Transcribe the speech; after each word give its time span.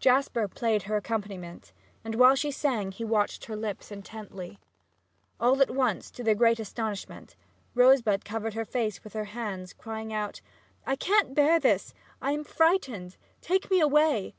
Jasper 0.00 0.48
played 0.48 0.82
her 0.90 0.96
accompaniment, 0.96 1.72
and 2.02 2.16
while 2.16 2.34
she 2.34 2.50
sang 2.50 2.90
he 2.90 3.04
watched 3.04 3.44
her 3.44 3.54
lips 3.54 3.92
intently. 3.92 4.58
All 5.38 5.62
at 5.62 5.70
once, 5.70 6.10
to 6.10 6.24
their 6.24 6.34
great 6.34 6.58
astonishment, 6.58 7.36
Rosebud 7.76 8.24
covered 8.24 8.54
her 8.54 8.64
face 8.64 9.04
with 9.04 9.12
her 9.12 9.26
hands 9.26 9.70
and, 9.70 9.78
crying 9.78 10.12
out, 10.12 10.40
"I 10.84 10.96
can't 10.96 11.32
bear 11.32 11.60
this! 11.60 11.94
I 12.20 12.32
am 12.32 12.42
frightened! 12.42 13.16
Take 13.40 13.70
me 13.70 13.78
away!" 13.78 14.34